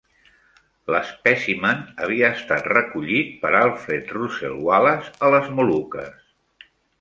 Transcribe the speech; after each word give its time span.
L'espècimen 0.93 1.83
havia 2.05 2.31
estat 2.37 2.69
recollit 2.73 3.29
per 3.43 3.51
Alfred 3.59 4.15
Russel 4.19 4.57
Wallace 4.71 5.15
a 5.29 5.31
les 5.37 5.53
Moluques. 5.61 6.67